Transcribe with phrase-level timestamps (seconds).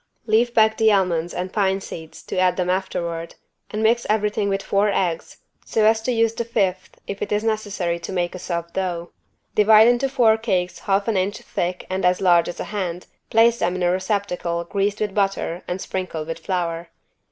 [0.25, 3.35] Leave back the almonds and pine seeds to add them afterward,
[3.69, 7.43] and mix everything with four eggs, so as to use the fifth if it is
[7.43, 9.11] necessary to make a soft dough.
[9.53, 13.59] Divide into four cakes half an inch thick and as large as a hand, place
[13.59, 16.87] them in a receptacle greased with butter and sprinkled with flour.